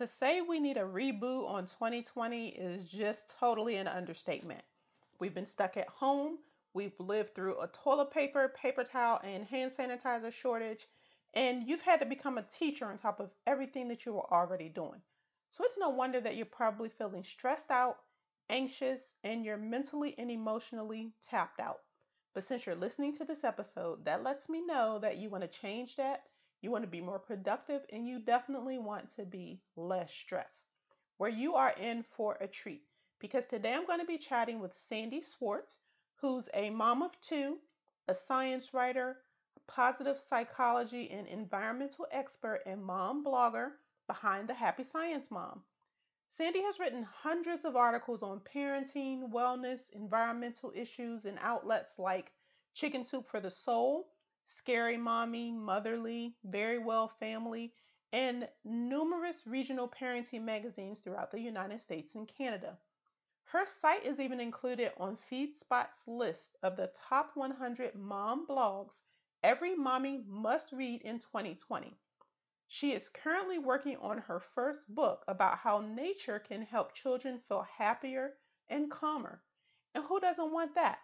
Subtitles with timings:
[0.00, 4.62] To say we need a reboot on 2020 is just totally an understatement.
[5.18, 6.38] We've been stuck at home,
[6.72, 10.86] we've lived through a toilet paper, paper towel, and hand sanitizer shortage,
[11.34, 14.70] and you've had to become a teacher on top of everything that you were already
[14.70, 15.02] doing.
[15.50, 17.98] So it's no wonder that you're probably feeling stressed out,
[18.48, 21.80] anxious, and you're mentally and emotionally tapped out.
[22.32, 25.60] But since you're listening to this episode, that lets me know that you want to
[25.60, 26.22] change that,
[26.60, 30.66] you want to be more productive, and you definitely want to be less stressed.
[31.16, 32.82] Where you are in for a treat.
[33.18, 35.78] Because today I'm going to be chatting with Sandy Schwartz,
[36.16, 37.58] who's a mom of two,
[38.08, 39.18] a science writer,
[39.66, 43.70] positive psychology and environmental expert and mom blogger
[44.06, 45.62] behind the Happy Science Mom.
[46.32, 52.32] Sandy has written hundreds of articles on parenting, wellness, environmental issues in outlets like
[52.74, 54.08] Chicken Soup for the Soul,
[54.56, 57.72] Scary Mommy, Motherly, Verywell Family,
[58.12, 62.76] and numerous regional parenting magazines throughout the United States and Canada.
[63.44, 69.02] Her site is even included on FeedSpot's list of the top 100 mom blogs
[69.42, 71.96] every mommy must read in 2020.
[72.66, 77.62] She is currently working on her first book about how nature can help children feel
[77.62, 79.42] happier and calmer.
[79.94, 81.00] And who doesn't want that?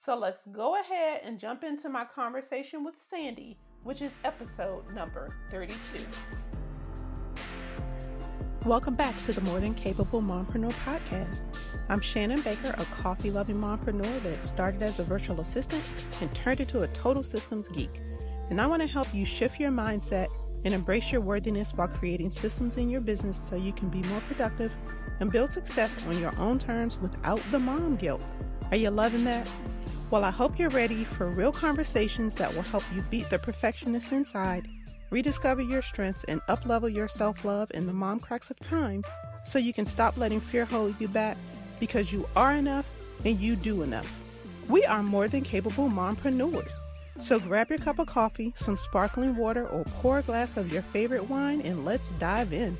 [0.00, 5.36] So let's go ahead and jump into my conversation with Sandy, which is episode number
[5.50, 5.98] 32.
[8.64, 11.46] Welcome back to the More Than Capable Mompreneur podcast.
[11.88, 15.82] I'm Shannon Baker, a coffee loving mompreneur that started as a virtual assistant
[16.20, 18.00] and turned into a total systems geek.
[18.50, 20.28] And I want to help you shift your mindset
[20.64, 24.20] and embrace your worthiness while creating systems in your business so you can be more
[24.20, 24.72] productive
[25.18, 28.24] and build success on your own terms without the mom guilt.
[28.70, 29.50] Are you loving that?
[30.10, 34.12] Well, I hope you're ready for real conversations that will help you beat the perfectionist
[34.12, 34.68] inside
[35.10, 39.02] rediscover your strengths, and uplevel your self love in the mom cracks of time
[39.44, 41.36] so you can stop letting fear hold you back
[41.80, 42.88] because you are enough
[43.24, 44.12] and you do enough.
[44.68, 46.80] We are more than capable mompreneurs.
[47.20, 50.82] So grab your cup of coffee, some sparkling water, or pour a glass of your
[50.82, 52.76] favorite wine and let's dive in.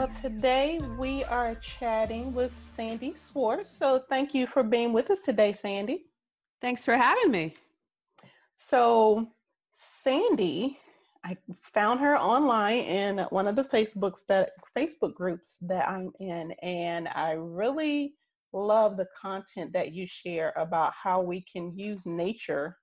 [0.00, 3.68] Well, today we are chatting with Sandy Schwartz.
[3.68, 6.06] So thank you for being with us today, Sandy.
[6.62, 7.52] Thanks for having me.
[8.56, 9.28] So,
[10.02, 10.78] Sandy,
[11.22, 11.36] I
[11.74, 17.06] found her online in one of the Facebooks that Facebook groups that I'm in, and
[17.08, 18.14] I really
[18.54, 22.78] love the content that you share about how we can use nature,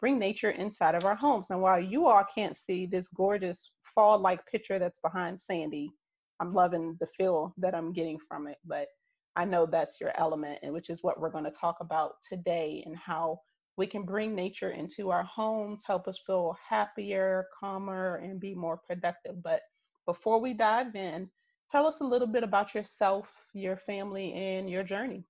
[0.00, 1.48] bring nature inside of our homes.
[1.50, 5.92] And while you all can't see this gorgeous fall-like picture that's behind Sandy,
[6.40, 8.56] I'm loving the feel that I'm getting from it.
[8.64, 8.88] But
[9.36, 12.82] I know that's your element, and which is what we're going to talk about today,
[12.86, 13.40] and how
[13.76, 18.76] we can bring nature into our homes, help us feel happier, calmer, and be more
[18.76, 19.42] productive.
[19.42, 19.62] But
[20.06, 21.30] before we dive in,
[21.70, 25.24] tell us a little bit about yourself, your family, and your journey.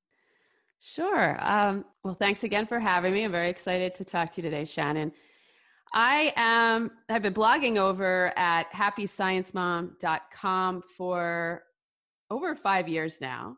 [0.80, 1.36] Sure.
[1.40, 3.24] Um, well, thanks again for having me.
[3.24, 5.12] I'm very excited to talk to you today, Shannon.
[5.92, 11.64] I am I've been blogging over at happysciencemom.com for
[12.30, 13.56] over 5 years now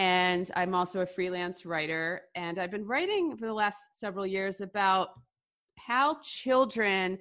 [0.00, 2.22] and I'm also a freelance writer.
[2.34, 5.10] And I've been writing for the last several years about
[5.78, 7.18] how children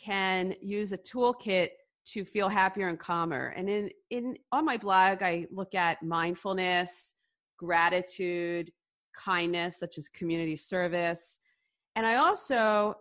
[0.00, 1.70] can use a toolkit
[2.12, 3.52] to feel happier and calmer.
[3.56, 7.16] And in, in on my blog, I look at mindfulness,
[7.56, 8.70] gratitude,
[9.18, 11.40] kindness, such as community service.
[11.96, 12.94] And I also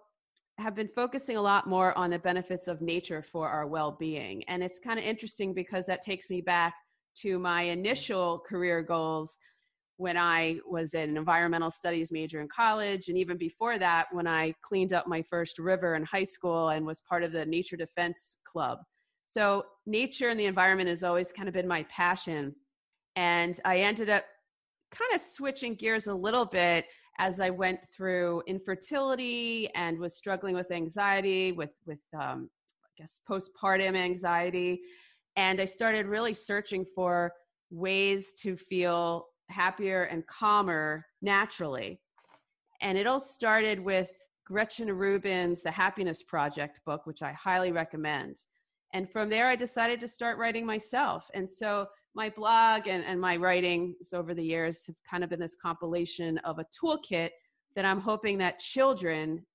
[0.60, 4.44] have been focusing a lot more on the benefits of nature for our well being.
[4.48, 6.74] And it's kind of interesting because that takes me back
[7.22, 9.38] to my initial career goals
[10.00, 14.54] when I was an environmental studies major in college, and even before that, when I
[14.62, 18.38] cleaned up my first river in high school and was part of the Nature Defense
[18.46, 18.80] Club.
[19.26, 22.56] So, nature and the environment has always kind of been my passion.
[23.18, 24.24] And I ended up
[24.92, 26.86] kind of switching gears a little bit
[27.20, 32.50] as I went through infertility and was struggling with anxiety, with, with um,
[32.84, 34.82] I guess, postpartum anxiety
[35.40, 37.32] and I started really searching for
[37.72, 42.02] ways to feel happier and calmer naturally.
[42.82, 44.12] And it all started with
[44.46, 48.36] Gretchen Rubin's The Happiness Project book, which I highly recommend.
[48.94, 51.30] And from there, I decided to start writing myself.
[51.34, 51.88] And so
[52.20, 56.38] my blog and, and my writings over the years have kind of been this compilation
[56.40, 57.30] of a toolkit
[57.78, 59.46] that I'm hoping that children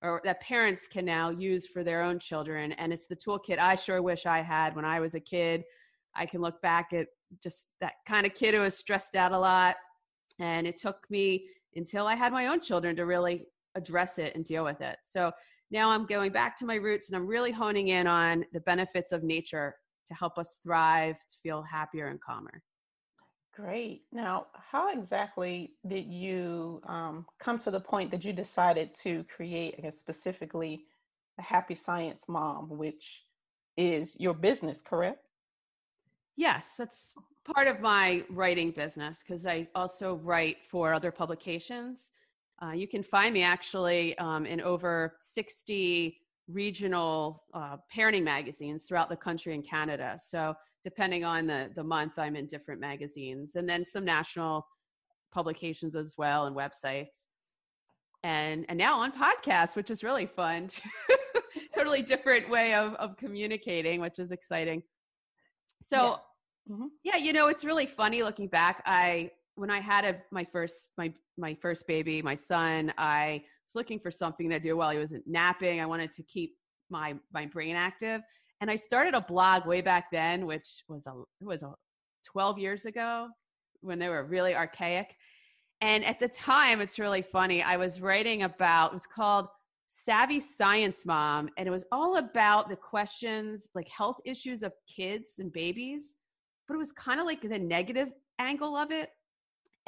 [0.00, 2.72] or that parents can now use for their own children.
[2.72, 5.64] And it's the toolkit I sure wish I had when I was a kid.
[6.14, 7.08] I can look back at
[7.42, 9.76] just that kind of kid who was stressed out a lot.
[10.38, 11.44] And it took me
[11.76, 13.44] until I had my own children to really
[13.74, 14.96] address it and deal with it.
[15.04, 15.30] So
[15.70, 19.12] now I'm going back to my roots and I'm really honing in on the benefits
[19.12, 19.74] of nature
[20.08, 22.62] to help us thrive, to feel happier and calmer.
[23.54, 24.02] Great.
[24.12, 29.74] Now, how exactly did you um, come to the point that you decided to create,
[29.78, 30.84] I guess, specifically
[31.38, 33.24] a Happy Science Mom, which
[33.76, 35.24] is your business, correct?
[36.36, 37.14] Yes, that's
[37.44, 42.12] part of my writing business because I also write for other publications.
[42.62, 46.16] Uh, you can find me actually um, in over 60
[46.48, 50.18] regional uh, parenting magazines throughout the country and Canada.
[50.18, 54.66] So depending on the the month, I'm in different magazines, and then some national
[55.32, 57.26] publications as well and websites.
[58.24, 60.68] And and now on podcasts, which is really fun.
[61.74, 64.82] totally different way of of communicating, which is exciting.
[65.82, 65.96] So.
[65.96, 66.16] Yeah.
[66.70, 66.88] Mm-hmm.
[67.02, 68.82] yeah, you know, it's really funny looking back.
[68.84, 73.74] I when I had a, my first my my first baby, my son, I was
[73.74, 75.80] looking for something to do while he wasn't napping.
[75.80, 76.56] I wanted to keep
[76.90, 78.22] my my brain active,
[78.60, 81.74] and I started a blog way back then, which was a it was a
[82.26, 83.28] 12 years ago
[83.80, 85.14] when they were really archaic.
[85.80, 87.62] And at the time, it's really funny.
[87.62, 89.46] I was writing about it was called
[89.86, 95.34] Savvy Science Mom, and it was all about the questions like health issues of kids
[95.38, 96.16] and babies,
[96.66, 99.10] but it was kind of like the negative angle of it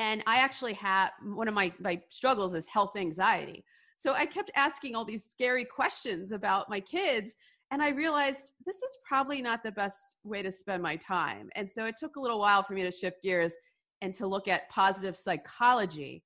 [0.01, 3.65] and i actually have one of my my struggles is health anxiety.
[3.97, 7.35] So i kept asking all these scary questions about my kids
[7.71, 11.51] and i realized this is probably not the best way to spend my time.
[11.55, 13.55] And so it took a little while for me to shift gears
[14.01, 16.25] and to look at positive psychology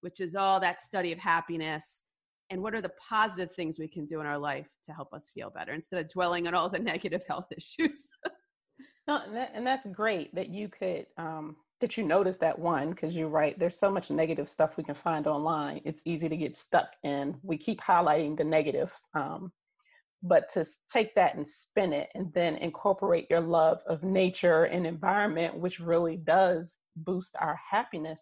[0.00, 2.04] which is all that study of happiness
[2.50, 5.30] and what are the positive things we can do in our life to help us
[5.34, 8.08] feel better instead of dwelling on all the negative health issues.
[9.08, 12.90] No, and, that, and that's great that you could um, that you notice that one?
[12.90, 16.36] Because you're right there's so much negative stuff we can find online it's easy to
[16.36, 19.52] get stuck in we keep highlighting the negative um,
[20.22, 24.86] but to take that and spin it and then incorporate your love of nature and
[24.86, 28.20] environment which really does boost our happiness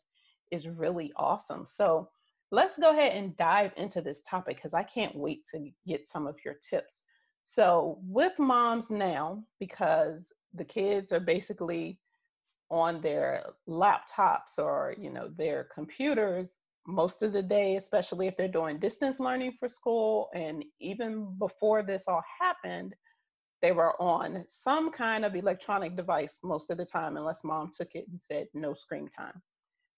[0.50, 1.66] is really awesome.
[1.66, 2.08] So
[2.50, 6.26] let's go ahead and dive into this topic because i can't wait to get some
[6.26, 7.02] of your tips.
[7.44, 11.98] So with moms now because the kids are basically
[12.70, 18.48] on their laptops or you know their computers most of the day especially if they're
[18.48, 22.94] doing distance learning for school and even before this all happened
[23.62, 27.94] they were on some kind of electronic device most of the time unless mom took
[27.94, 29.42] it and said no screen time.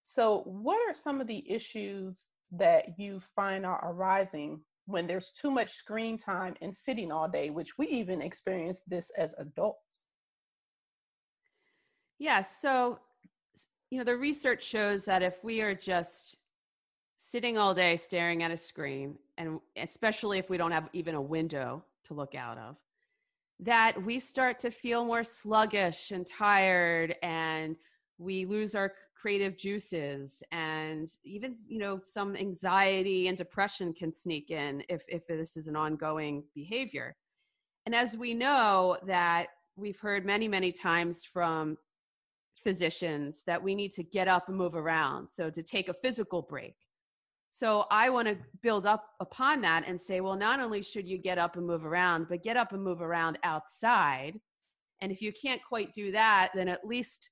[0.05, 2.19] So what are some of the issues
[2.53, 7.51] that you find are arising when there's too much screen time and sitting all day
[7.51, 9.98] which we even experience this as adults
[12.19, 12.41] yeah.
[12.41, 12.99] So,
[13.91, 16.37] you know, the research shows that if we are just
[17.17, 21.23] sitting all day staring at a screen, and especially if we don't have even a
[21.23, 22.77] window to look out of,
[23.61, 27.77] that we start to feel more sluggish and tired and
[28.19, 34.51] we lose our creative juices and even you know some anxiety and depression can sneak
[34.51, 37.17] in if if this is an ongoing behavior
[37.85, 41.77] and as we know that we've heard many many times from
[42.69, 45.27] physicians that we need to get up and move around.
[45.27, 46.75] So to take a physical break.
[47.51, 51.17] So I want to build up upon that and say, well, not only should you
[51.17, 54.39] get up and move around, but get up and move around outside.
[55.01, 57.31] And if you can't quite do that, then at least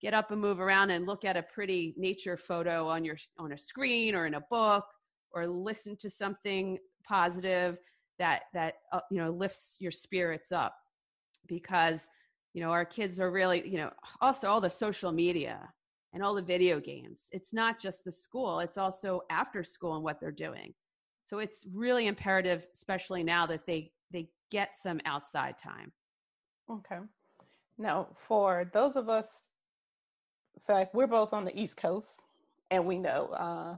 [0.00, 3.52] get up and move around and look at a pretty nature photo on your on
[3.52, 4.84] a screen or in a book
[5.30, 6.76] or listen to something
[7.06, 7.78] positive
[8.18, 10.74] that that uh, you know lifts your spirits up
[11.46, 12.08] because
[12.52, 13.90] you know our kids are really you know
[14.20, 15.72] also all the social media
[16.14, 17.28] and all the video games.
[17.32, 20.74] It's not just the school it's also after school and what they're doing.
[21.24, 25.92] So it's really imperative especially now that they they get some outside time.
[26.70, 26.98] Okay.
[27.78, 29.40] Now for those of us
[30.58, 32.20] so like we're both on the east coast
[32.70, 33.76] and we know uh,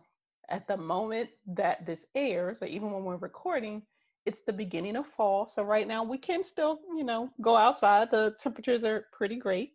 [0.48, 3.82] at the moment that this airs or even when we're recording
[4.26, 5.48] it's the beginning of fall.
[5.48, 8.10] So right now we can still, you know, go outside.
[8.10, 9.72] The temperatures are pretty great.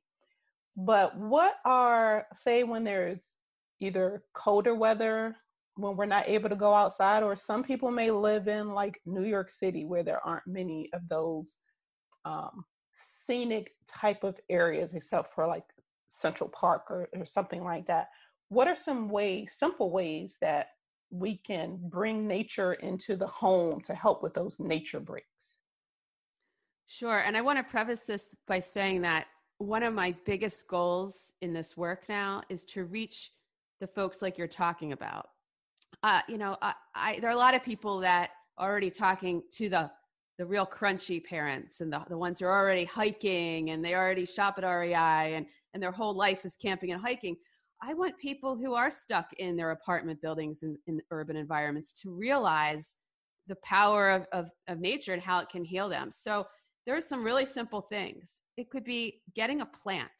[0.76, 3.22] But what are, say, when there's
[3.80, 5.36] either colder weather,
[5.76, 9.24] when we're not able to go outside, or some people may live in like New
[9.24, 11.58] York City where there aren't many of those
[12.26, 12.66] um,
[13.26, 15.64] scenic type of areas except for like
[16.08, 18.08] Central Park or, or something like that.
[18.50, 20.70] What are some ways, simple ways that
[21.12, 25.28] we can bring nature into the home to help with those nature breaks.
[26.88, 27.20] Sure.
[27.20, 29.28] And I want to preface this by saying that
[29.60, 33.32] one of my biggest goals in this work now is to reach
[33.80, 35.28] the folks like you're talking about.
[36.04, 39.44] Uh, you know, I, I, there are a lot of people that are already talking
[39.58, 39.92] to the
[40.40, 44.26] the real crunchy parents and the, the ones who are already hiking and they already
[44.26, 47.36] shop at REI and, and their whole life is camping and hiking.
[47.82, 52.12] I want people who are stuck in their apartment buildings in, in urban environments to
[52.12, 52.96] realize
[53.48, 56.12] the power of, of, of nature and how it can heal them.
[56.12, 56.46] So
[56.86, 58.42] there are some really simple things.
[58.58, 60.12] It could be getting a plant,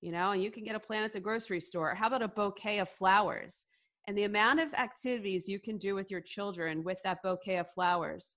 [0.00, 1.94] you know, and you can get a plant at the grocery store.
[1.94, 3.66] How about a bouquet of flowers?
[4.06, 7.70] And the amount of activities you can do with your children with that bouquet of
[7.70, 8.34] flowers,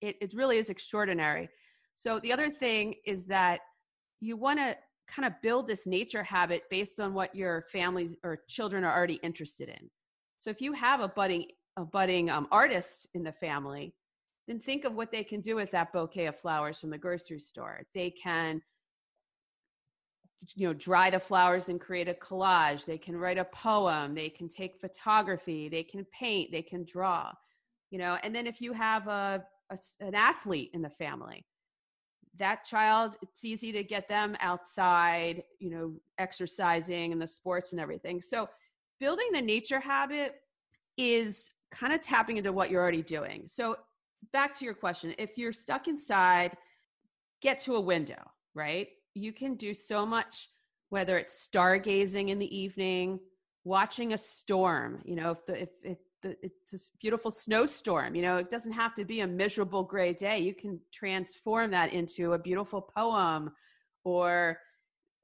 [0.00, 1.48] it, it really is extraordinary.
[1.94, 3.60] So the other thing is that
[4.20, 8.40] you want to kind of build this nature habit based on what your family or
[8.48, 9.90] children are already interested in.
[10.38, 11.46] So if you have a budding
[11.78, 13.92] a budding um, artist in the family,
[14.48, 17.40] then think of what they can do with that bouquet of flowers from the grocery
[17.40, 17.82] store.
[17.94, 18.62] They can
[20.54, 24.28] you know dry the flowers and create a collage they can write a poem they
[24.28, 27.32] can take photography they can paint they can draw
[27.90, 31.44] you know and then if you have a, a an athlete in the family
[32.38, 37.80] that child it's easy to get them outside you know exercising and the sports and
[37.80, 38.20] everything.
[38.20, 38.48] So
[39.00, 40.36] building the nature habit
[40.96, 43.42] is kind of tapping into what you're already doing.
[43.46, 43.76] So
[44.32, 46.56] back to your question if you're stuck inside
[47.42, 48.22] get to a window
[48.56, 48.88] right?
[49.14, 50.48] You can do so much
[50.88, 53.20] whether it's stargazing in the evening
[53.64, 58.22] watching a storm you know if the if, if the, it's a beautiful snowstorm you
[58.22, 60.38] know it doesn't have to be a miserable gray day.
[60.38, 63.52] You can transform that into a beautiful poem
[64.04, 64.58] or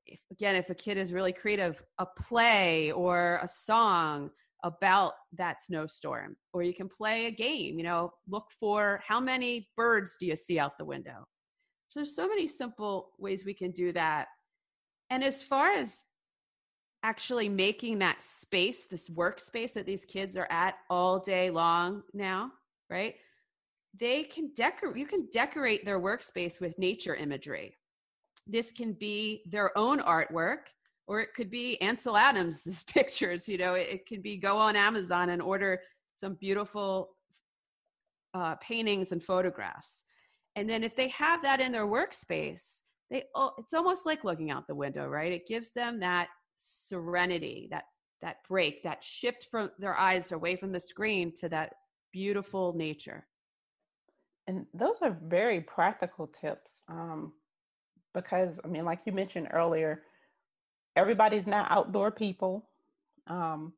[0.06, 4.30] if, again if a kid is really creative a play or a song
[4.64, 6.36] about that snowstorm.
[6.52, 10.36] Or you can play a game you know look for how many birds do you
[10.36, 11.26] see out the window.
[11.88, 14.28] So there's so many simple ways we can do that.
[15.10, 16.06] And as far as
[17.02, 22.50] actually making that space this workspace that these kids are at all day long now
[22.90, 23.16] right
[23.98, 27.76] they can decorate you can decorate their workspace with nature imagery
[28.46, 30.68] this can be their own artwork
[31.06, 33.48] or it could be Ansel Adams's pictures.
[33.48, 35.80] You know, it, it be go on Amazon and order
[36.14, 37.10] some beautiful
[38.34, 40.04] uh, paintings and photographs.
[40.56, 43.24] And then if they have that in their workspace, they
[43.58, 45.32] it's almost like looking out the window, right?
[45.32, 46.28] It gives them that
[46.62, 47.84] serenity, that
[48.22, 51.74] that break, that shift from their eyes away from the screen to that
[52.12, 53.26] beautiful nature.
[54.46, 57.32] And those are very practical tips um,
[58.14, 60.02] because, I mean, like you mentioned earlier,
[60.96, 62.68] everybody's not outdoor people.
[63.26, 63.72] Um,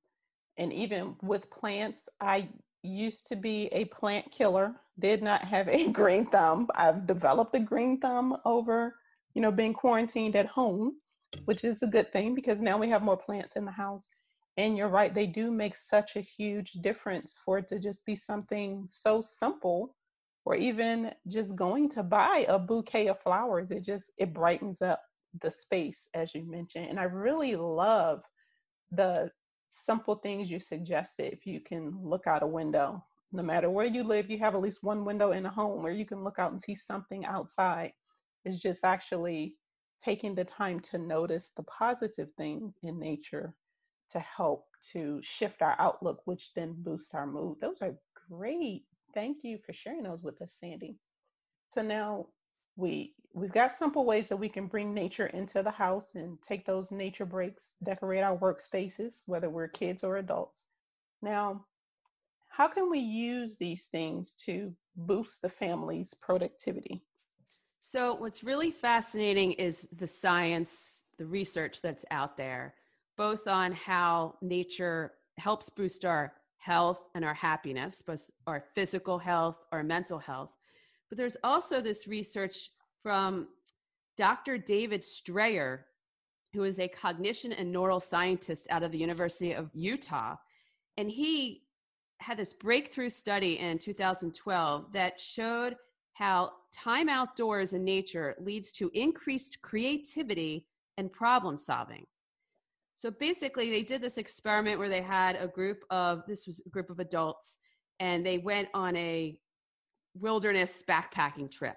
[0.57, 2.49] and even with plants, I
[2.83, 6.69] used to be a plant killer, did not have a green thumb.
[6.75, 8.97] I've developed a green thumb over,
[9.35, 10.97] you know, being quarantined at home,
[11.45, 14.09] which is a good thing because now we have more plants in the house.
[14.57, 18.15] And you're right, they do make such a huge difference for it to just be
[18.15, 19.97] something so simple
[20.45, 23.71] or even just going to buy a bouquet of flowers.
[23.71, 25.01] It just it brightens up
[25.43, 28.23] the space as you mentioned and i really love
[28.93, 29.31] the
[29.67, 34.05] simple things you suggested if you can look out a window no matter where you
[34.05, 36.53] live you have at least one window in a home where you can look out
[36.53, 37.93] and see something outside
[38.45, 39.55] it's just actually
[40.05, 43.55] taking the time to notice the positive things in nature
[44.11, 47.95] to help to shift our outlook which then boosts our mood those are
[48.29, 48.85] great
[49.15, 50.97] thank you for sharing those with us sandy
[51.71, 52.27] so now
[52.77, 56.65] we we've got simple ways that we can bring nature into the house and take
[56.65, 60.63] those nature breaks, decorate our workspaces, whether we're kids or adults.
[61.21, 61.65] Now,
[62.49, 67.03] how can we use these things to boost the family's productivity?
[67.87, 72.75] So, what's really fascinating is the science, the research that's out there,
[73.17, 79.59] both on how nature helps boost our health and our happiness, both our physical health,
[79.71, 80.51] our mental health,
[81.11, 82.71] but there's also this research
[83.03, 83.49] from
[84.17, 84.57] Dr.
[84.57, 85.85] David Strayer,
[86.55, 90.37] who is a cognition and neural scientist out of the University of Utah.
[90.97, 91.65] And he
[92.19, 95.77] had this breakthrough study in 2012 that showed
[96.15, 100.67] how time outdoors in nature leads to increased creativity
[100.99, 102.07] and problem solving.
[102.97, 106.69] So basically, they did this experiment where they had a group of this was a
[106.69, 107.59] group of adults,
[108.01, 109.37] and they went on a
[110.15, 111.77] wilderness backpacking trip.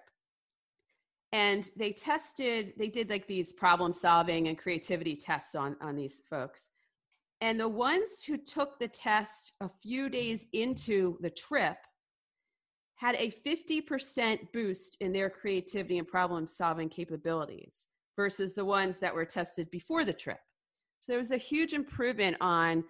[1.33, 6.21] And they tested, they did like these problem solving and creativity tests on, on these
[6.29, 6.69] folks.
[7.41, 11.77] And the ones who took the test a few days into the trip
[12.97, 19.13] had a 50% boost in their creativity and problem solving capabilities versus the ones that
[19.13, 20.39] were tested before the trip.
[20.99, 22.83] So there was a huge improvement on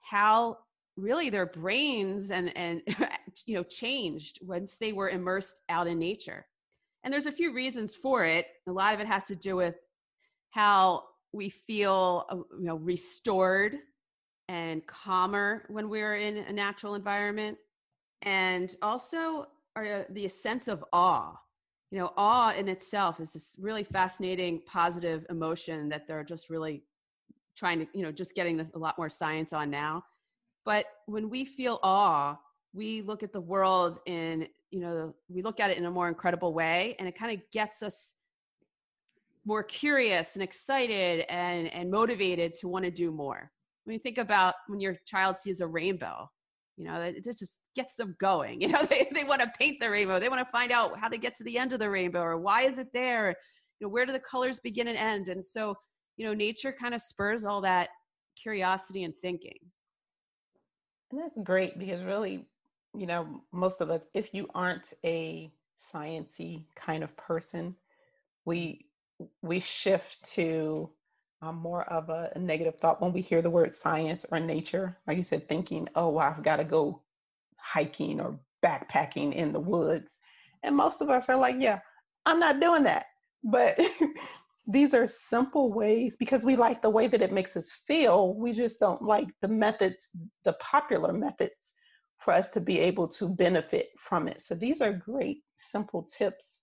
[0.00, 0.58] how
[0.96, 2.82] really their brains and and
[3.46, 6.46] you know changed once they were immersed out in nature.
[7.04, 8.46] And there's a few reasons for it.
[8.66, 9.76] A lot of it has to do with
[10.50, 13.76] how we feel uh, you know restored
[14.48, 17.58] and calmer when we're in a natural environment
[18.22, 19.46] and also
[19.76, 21.34] our, the sense of awe.
[21.90, 26.84] You know awe in itself is this really fascinating positive emotion that they're just really
[27.56, 30.04] trying to you know just getting a lot more science on now.
[30.64, 32.38] But when we feel awe
[32.72, 36.08] we look at the world in you know we look at it in a more
[36.08, 38.14] incredible way and it kind of gets us
[39.44, 43.50] more curious and excited and and motivated to want to do more.
[43.84, 46.30] When you think about when your child sees a rainbow
[46.80, 49.90] you know it just gets them going you know they, they want to paint the
[49.90, 52.22] rainbow they want to find out how to get to the end of the rainbow
[52.22, 53.36] or why is it there?
[53.78, 55.28] You know where do the colors begin and end?
[55.28, 55.74] And so
[56.16, 57.90] you know nature kind of spurs all that
[58.40, 59.58] curiosity and thinking.
[61.10, 62.46] And that's great because really
[62.96, 65.52] you know most of us if you aren't a
[65.94, 67.74] sciency kind of person
[68.46, 68.86] we
[69.42, 70.90] we shift to
[71.42, 74.96] um, more of a, a, negative thought when we hear the word science or nature.
[75.06, 77.02] Like you said, thinking, oh, well, I've got to go
[77.56, 80.18] hiking or backpacking in the woods.
[80.62, 81.80] And most of us are like, yeah,
[82.26, 83.06] I'm not doing that.
[83.42, 83.80] But
[84.66, 88.34] these are simple ways because we like the way that it makes us feel.
[88.34, 90.10] We just don't like the methods,
[90.44, 91.72] the popular methods
[92.18, 94.42] for us to be able to benefit from it.
[94.42, 96.60] So these are great, simple tips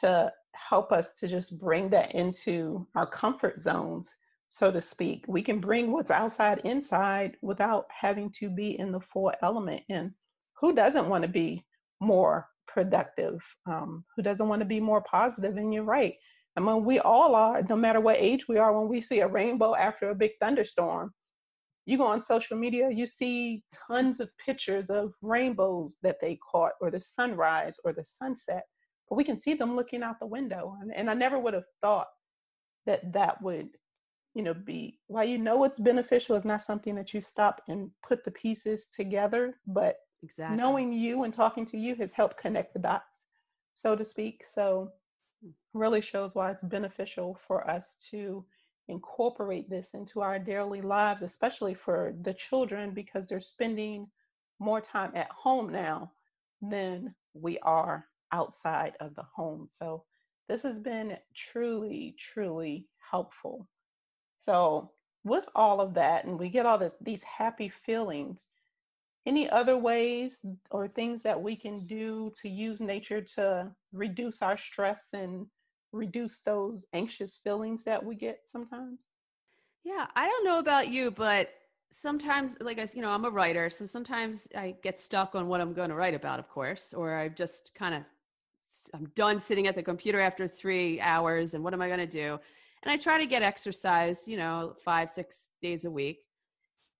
[0.00, 4.14] to help us to just bring that into our comfort zones,
[4.48, 5.24] so to speak.
[5.28, 9.82] We can bring what's outside inside without having to be in the full element.
[9.88, 10.12] And
[10.60, 11.64] who doesn't want to be
[12.00, 13.40] more productive?
[13.66, 15.56] Um, who doesn't want to be more positive?
[15.56, 16.14] And you're right.
[16.56, 19.28] I mean, we all are, no matter what age we are, when we see a
[19.28, 21.12] rainbow after a big thunderstorm,
[21.86, 26.72] you go on social media, you see tons of pictures of rainbows that they caught,
[26.80, 28.64] or the sunrise, or the sunset
[29.08, 30.76] but we can see them looking out the window.
[30.80, 32.08] And, and I never would have thought
[32.86, 33.70] that that would,
[34.34, 37.90] you know, be why you know it's beneficial, it's not something that you stop and
[38.06, 39.58] put the pieces together.
[39.66, 40.56] But exactly.
[40.56, 43.04] knowing you and talking to you has helped connect the dots,
[43.74, 44.44] so to speak.
[44.54, 44.90] So
[45.42, 45.50] hmm.
[45.72, 48.44] really shows why it's beneficial for us to
[48.88, 54.06] incorporate this into our daily lives, especially for the children, because they're spending
[54.60, 56.10] more time at home now
[56.62, 59.66] than we are outside of the home.
[59.78, 60.04] So
[60.48, 63.68] this has been truly, truly helpful.
[64.36, 64.92] So
[65.24, 68.48] with all of that, and we get all this, these happy feelings,
[69.26, 74.56] any other ways or things that we can do to use nature to reduce our
[74.56, 75.46] stress and
[75.92, 79.00] reduce those anxious feelings that we get sometimes?
[79.84, 81.50] Yeah, I don't know about you, but
[81.90, 85.60] sometimes like i you know i'm a writer so sometimes i get stuck on what
[85.60, 88.02] i'm going to write about of course or i just kind of
[88.94, 92.06] I'm done sitting at the computer after three hours and what am I going to
[92.06, 92.38] do?
[92.82, 96.20] And I try to get exercise, you know, five, six days a week.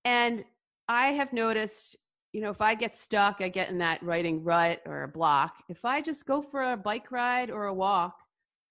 [0.04, 0.44] And
[0.88, 1.96] I have noticed,
[2.32, 5.62] you know, if I get stuck, I get in that writing rut or a block.
[5.68, 8.16] If I just go for a bike ride or a walk,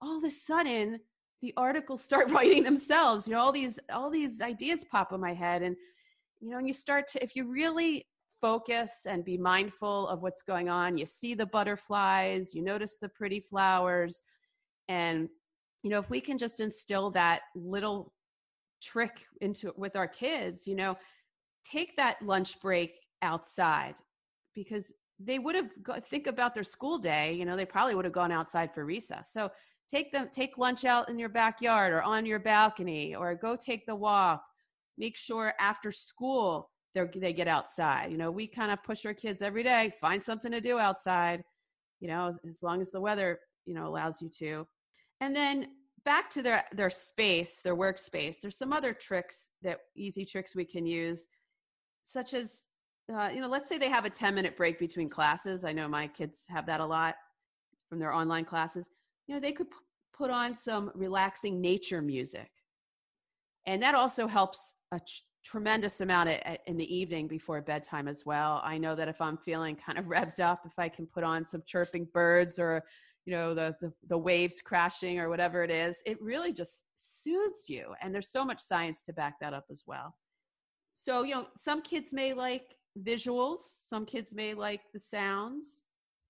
[0.01, 0.99] all of a sudden
[1.41, 3.27] the articles start writing themselves.
[3.27, 5.61] You know, all these all these ideas pop in my head.
[5.61, 5.75] And,
[6.39, 8.07] you know, and you start to if you really
[8.41, 10.97] focus and be mindful of what's going on.
[10.97, 14.21] You see the butterflies, you notice the pretty flowers.
[14.87, 15.29] And,
[15.83, 18.13] you know, if we can just instill that little
[18.81, 20.97] trick into with our kids, you know,
[21.63, 23.95] take that lunch break outside
[24.53, 28.05] because they would have go, think about their school day, you know, they probably would
[28.05, 29.31] have gone outside for recess.
[29.33, 29.49] So
[29.89, 33.85] take them, take lunch out in your backyard or on your balcony or go take
[33.85, 34.43] the walk.
[34.97, 36.69] Make sure after school
[37.05, 38.11] they get outside.
[38.11, 41.43] You know, we kind of push our kids every day, find something to do outside,
[41.99, 44.67] you know, as long as the weather, you know, allows you to.
[45.21, 45.67] And then
[46.05, 48.39] back to their their space, their workspace.
[48.39, 51.27] There's some other tricks that easy tricks we can use,
[52.03, 52.67] such as
[53.13, 55.63] uh, you know, let's say they have a 10 minute break between classes.
[55.63, 57.15] I know my kids have that a lot
[57.89, 58.89] from their online classes.
[59.27, 59.77] You know, they could p-
[60.13, 62.49] put on some relaxing nature music.
[63.65, 68.25] And that also helps a, ch- tremendous amount at, in the evening before bedtime as
[68.25, 68.61] well.
[68.63, 71.45] I know that if I'm feeling kind of revved up, if I can put on
[71.45, 72.83] some chirping birds or
[73.25, 77.69] you know the, the, the waves crashing or whatever it is, it really just soothes
[77.69, 77.93] you.
[78.01, 80.15] And there's so much science to back that up as well.
[80.95, 85.83] So you know, some kids may like visuals, some kids may like the sounds.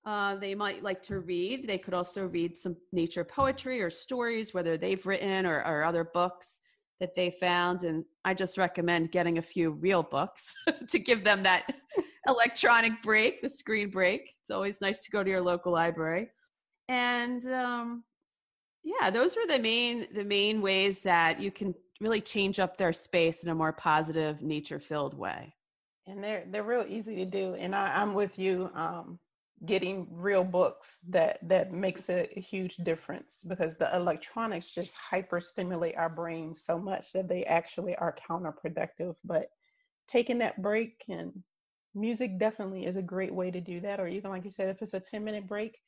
[0.05, 1.67] Uh, they might like to read.
[1.67, 6.05] They could also read some nature poetry or stories, whether they've written or, or other
[6.05, 6.61] books
[6.99, 7.83] that they found.
[7.83, 10.53] And I just recommend getting a few real books
[10.89, 11.73] to give them that
[12.27, 14.33] electronic break, the screen break.
[14.41, 16.29] It's always nice to go to your local library.
[16.89, 18.03] And um,
[18.83, 22.93] yeah, those were the main the main ways that you can really change up their
[22.93, 25.53] space in a more positive, nature filled way.
[26.05, 27.55] And they're they're real easy to do.
[27.55, 28.69] And I, am with you.
[28.73, 29.19] Um,
[29.65, 35.95] getting real books that that makes a, huge difference because the electronics just hyper stimulate
[35.97, 39.15] our brains so much that they actually are counterproductive.
[39.23, 39.49] But
[40.07, 41.33] taking that break and
[41.95, 43.99] music definitely is a great way to do that.
[43.99, 45.79] Or even like you said if it's a 10 minute break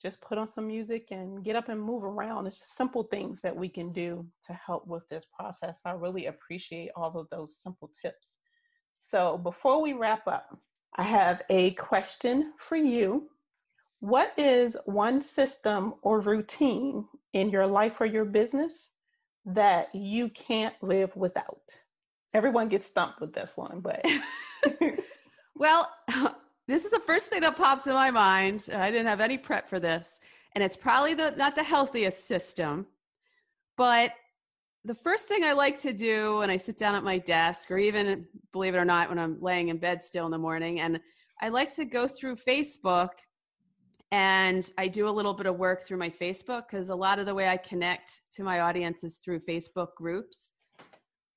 [0.00, 2.46] just put on some music and get up and move around.
[2.46, 5.80] It's just simple things that we can do to help with this process.
[5.84, 8.28] I really appreciate all of those simple tips.
[9.00, 10.58] So before we wrap up
[10.96, 13.28] I have a question for you.
[14.00, 18.88] What is one system or routine in your life or your business
[19.44, 21.62] that you can't live without?
[22.32, 24.04] Everyone gets stumped with this one, but.
[25.54, 25.90] well,
[26.66, 28.68] this is the first thing that pops in my mind.
[28.72, 30.20] I didn't have any prep for this,
[30.54, 32.86] and it's probably the, not the healthiest system,
[33.76, 34.12] but
[34.84, 37.78] the first thing I like to do when I sit down at my desk, or
[37.78, 41.00] even believe it or not, when I'm laying in bed still in the morning, and
[41.40, 43.10] I like to go through Facebook
[44.12, 47.26] and I do a little bit of work through my Facebook because a lot of
[47.26, 50.52] the way I connect to my audience is through Facebook groups.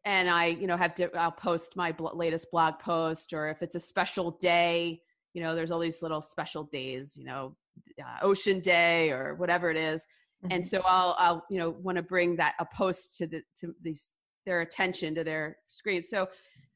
[0.06, 3.62] And I, you know, have to, I'll post my bl- latest blog post, or if
[3.62, 5.02] it's a special day,
[5.34, 7.56] you know, there's all these little special days, you know,
[8.00, 10.06] uh, Ocean Day or whatever it is
[10.52, 10.68] and mm-hmm.
[10.68, 14.12] so i'll i'll you know want to bring that a post to the to these
[14.46, 16.04] their attention to their screen.
[16.04, 16.28] So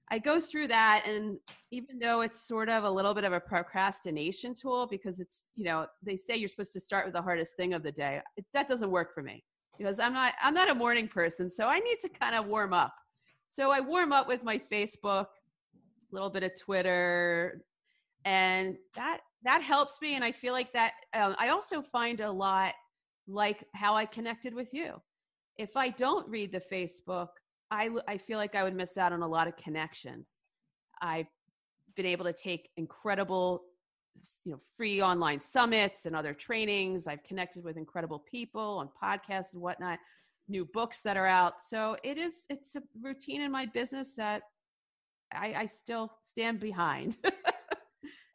[0.09, 1.37] i go through that and
[1.71, 5.65] even though it's sort of a little bit of a procrastination tool because it's you
[5.65, 8.45] know they say you're supposed to start with the hardest thing of the day it,
[8.53, 9.43] that doesn't work for me.
[9.77, 12.73] Because i'm not i'm not a morning person so i need to kind of warm
[12.73, 12.93] up.
[13.49, 17.65] So i warm up with my facebook a little bit of twitter
[18.23, 22.31] and that that helps me and i feel like that um, i also find a
[22.31, 22.73] lot
[23.27, 25.01] like how I connected with you.
[25.57, 27.29] If I don't read the Facebook,
[27.71, 30.29] I, I feel like I would miss out on a lot of connections.
[31.01, 31.27] I've
[31.95, 33.63] been able to take incredible,
[34.45, 37.07] you know, free online summits and other trainings.
[37.07, 39.99] I've connected with incredible people on podcasts and whatnot,
[40.47, 41.61] new books that are out.
[41.67, 44.43] So it is, it's a routine in my business that
[45.33, 47.17] I, I still stand behind.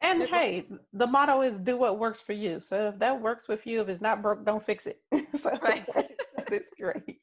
[0.03, 2.59] And hey, the motto is do what works for you.
[2.59, 4.99] So if that works with you, if it's not broke, don't fix it.
[5.33, 5.87] so right.
[5.95, 7.21] that's great.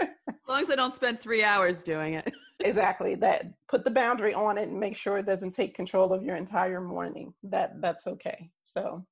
[0.00, 0.08] as
[0.48, 2.32] long as I don't spend three hours doing it.
[2.60, 3.16] exactly.
[3.16, 6.36] That put the boundary on it and make sure it doesn't take control of your
[6.36, 7.34] entire morning.
[7.42, 8.48] That that's okay.
[8.72, 9.04] So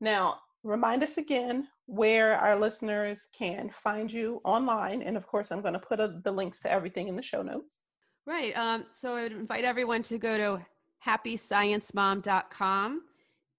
[0.00, 5.02] now remind us again where our listeners can find you online.
[5.02, 7.40] And of course, I'm going to put a, the links to everything in the show
[7.40, 7.78] notes.
[8.26, 8.54] Right.
[8.58, 10.66] Um, so I would invite everyone to go to
[11.06, 13.02] happysciencemom.com.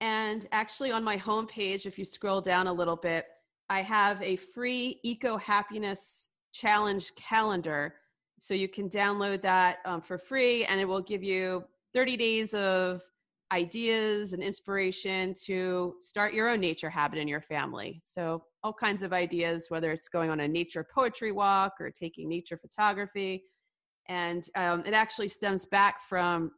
[0.02, 3.26] And actually, on my homepage, if you scroll down a little bit,
[3.70, 7.96] I have a free eco happiness challenge calendar.
[8.40, 12.54] So you can download that um, for free, and it will give you 30 days
[12.54, 13.02] of
[13.52, 18.00] ideas and inspiration to start your own nature habit in your family.
[18.04, 22.28] So, all kinds of ideas, whether it's going on a nature poetry walk or taking
[22.28, 23.46] nature photography.
[24.08, 26.52] And um, it actually stems back from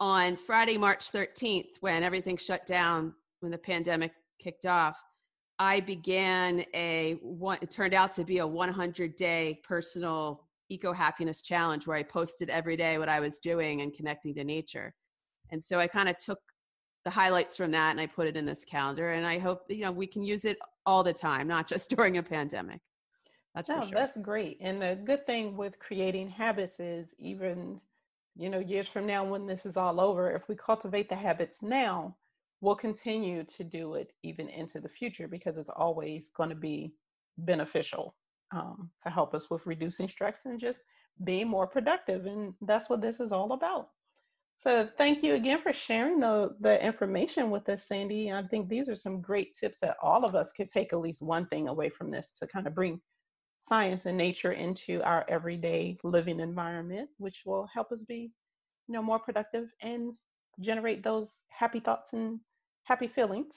[0.00, 4.96] on Friday, March 13th, when everything shut down, when the pandemic kicked off,
[5.58, 11.42] I began a one, it turned out to be a 100 day personal eco happiness
[11.42, 14.94] challenge where I posted every day what I was doing and connecting to nature.
[15.50, 16.38] And so I kind of took
[17.04, 19.10] the highlights from that and I put it in this calendar.
[19.12, 22.18] And I hope, you know, we can use it all the time, not just during
[22.18, 22.80] a pandemic.
[23.54, 23.90] That's no, sure.
[23.92, 24.58] that's great.
[24.60, 27.80] And the good thing with creating habits is even
[28.38, 31.58] you know, years from now when this is all over, if we cultivate the habits
[31.60, 32.16] now,
[32.60, 36.92] we'll continue to do it even into the future because it's always going to be
[37.38, 38.14] beneficial
[38.54, 40.78] um, to help us with reducing stress and just
[41.24, 42.26] being more productive.
[42.26, 43.88] And that's what this is all about.
[44.60, 48.32] So thank you again for sharing the, the information with us, Sandy.
[48.32, 51.22] I think these are some great tips that all of us could take at least
[51.22, 53.00] one thing away from this to kind of bring
[53.68, 58.32] science and nature into our everyday living environment, which will help us be,
[58.86, 60.14] you know, more productive and
[60.60, 62.40] generate those happy thoughts and
[62.84, 63.54] happy feelings.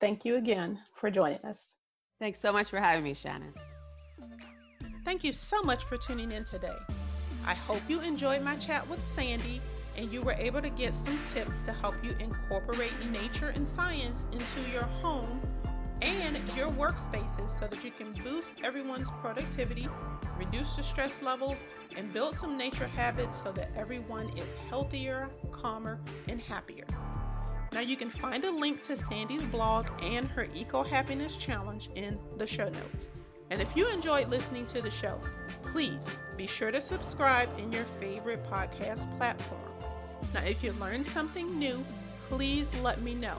[0.00, 1.58] Thank you again for joining us.
[2.20, 3.52] Thanks so much for having me, Shannon.
[5.04, 6.76] Thank you so much for tuning in today.
[7.46, 9.60] I hope you enjoyed my chat with Sandy
[9.96, 14.26] and you were able to get some tips to help you incorporate nature and science
[14.32, 15.40] into your home
[16.02, 19.88] and your workspaces so that you can boost everyone's productivity,
[20.36, 21.64] reduce the stress levels,
[21.96, 26.84] and build some nature habits so that everyone is healthier, calmer, and happier.
[27.72, 32.18] Now, you can find a link to Sandy's blog and her Eco Happiness Challenge in
[32.38, 33.10] the show notes.
[33.50, 35.20] And if you enjoyed listening to the show,
[35.72, 36.04] please
[36.36, 39.60] be sure to subscribe in your favorite podcast platform.
[40.34, 41.84] Now, if you learned something new,
[42.28, 43.36] please let me know.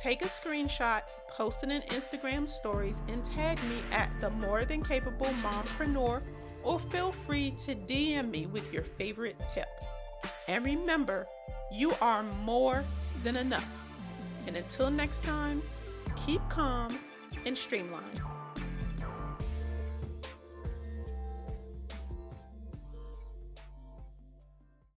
[0.00, 1.02] Take a screenshot,
[1.36, 6.22] post it in Instagram stories, and tag me at the More Than Capable Mompreneur,
[6.62, 9.68] or feel free to DM me with your favorite tip.
[10.48, 11.26] And remember,
[11.72, 12.84] you are more
[13.24, 13.68] than enough.
[14.46, 15.62] And until next time,
[16.26, 16.98] keep calm
[17.46, 18.20] and streamlined.